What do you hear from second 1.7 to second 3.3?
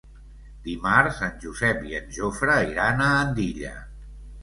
i en Jofre iran a